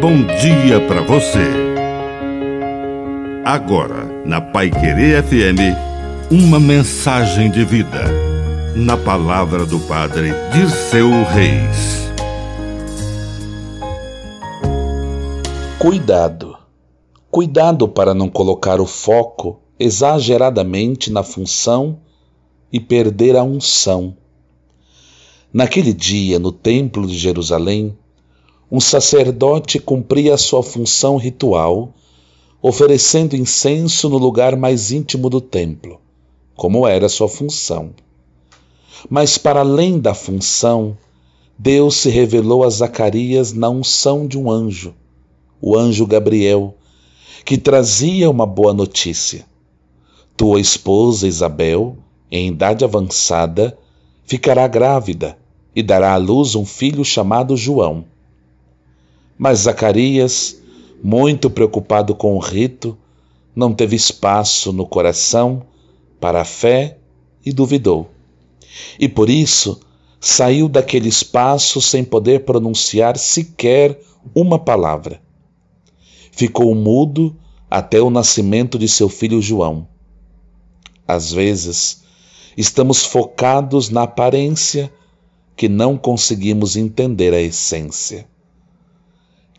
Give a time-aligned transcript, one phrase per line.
[0.00, 1.44] bom dia para você.
[3.44, 5.76] Agora, na Pai Querer FM,
[6.30, 8.04] uma mensagem de vida.
[8.74, 12.10] Na palavra do Padre Dirceu Reis.
[15.78, 16.56] Cuidado.
[17.30, 21.98] Cuidado para não colocar o foco exageradamente na função
[22.72, 24.16] e perder a unção.
[25.52, 27.98] Naquele dia, no Templo de Jerusalém,
[28.70, 31.92] um sacerdote cumpria sua função ritual,
[32.62, 36.00] oferecendo incenso no lugar mais íntimo do templo,
[36.54, 37.90] como era sua função.
[39.08, 40.96] Mas para além da função,
[41.58, 44.94] Deus se revelou a Zacarias na unção de um anjo,
[45.60, 46.74] o anjo Gabriel,
[47.44, 49.44] que trazia uma boa notícia.
[50.36, 51.96] Tua esposa Isabel,
[52.30, 53.76] em idade avançada,
[54.24, 55.36] ficará grávida
[55.74, 58.04] e dará à luz um filho chamado João.
[59.42, 60.60] Mas Zacarias,
[61.02, 62.94] muito preocupado com o rito,
[63.56, 65.62] não teve espaço no coração
[66.20, 66.98] para a fé
[67.42, 68.10] e duvidou.
[68.98, 69.80] E por isso
[70.20, 73.98] saiu daquele espaço sem poder pronunciar sequer
[74.34, 75.22] uma palavra.
[76.30, 77.34] Ficou mudo
[77.70, 79.88] até o nascimento de seu filho João.
[81.08, 82.02] Às vezes,
[82.58, 84.92] estamos focados na aparência
[85.56, 88.28] que não conseguimos entender a essência.